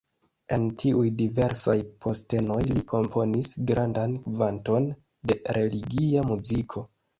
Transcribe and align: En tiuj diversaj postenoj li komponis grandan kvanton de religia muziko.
En 0.55 0.63
tiuj 0.83 1.03
diversaj 1.19 1.75
postenoj 2.05 2.57
li 2.71 2.79
komponis 2.95 3.53
grandan 3.73 4.17
kvanton 4.25 4.91
de 5.33 5.41
religia 5.61 6.29
muziko. 6.35 6.87